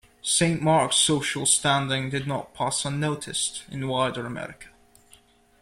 Saint 0.23 0.63
Mark's 0.63 0.95
social 0.95 1.45
standing 1.45 2.09
did 2.09 2.25
not 2.25 2.55
pass 2.55 2.85
unnoticed 2.85 3.65
in 3.69 3.87
wider 3.87 4.25
America. 4.25 4.69